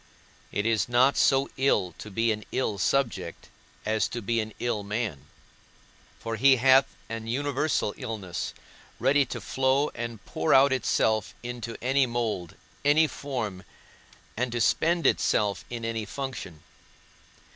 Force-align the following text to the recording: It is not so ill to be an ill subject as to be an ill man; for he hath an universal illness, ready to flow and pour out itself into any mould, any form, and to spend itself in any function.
It 0.51 0.65
is 0.65 0.89
not 0.89 1.15
so 1.15 1.47
ill 1.57 1.93
to 1.99 2.09
be 2.09 2.31
an 2.31 2.43
ill 2.51 2.79
subject 2.79 3.49
as 3.85 4.07
to 4.07 4.19
be 4.19 4.39
an 4.39 4.51
ill 4.59 4.81
man; 4.81 5.27
for 6.17 6.37
he 6.37 6.55
hath 6.55 6.95
an 7.07 7.27
universal 7.27 7.93
illness, 7.97 8.55
ready 8.99 9.25
to 9.27 9.39
flow 9.39 9.89
and 9.93 10.25
pour 10.25 10.55
out 10.55 10.73
itself 10.73 11.35
into 11.43 11.77
any 11.83 12.07
mould, 12.07 12.55
any 12.83 13.05
form, 13.05 13.61
and 14.35 14.51
to 14.53 14.59
spend 14.59 15.05
itself 15.05 15.63
in 15.69 15.85
any 15.85 16.05
function. 16.05 16.63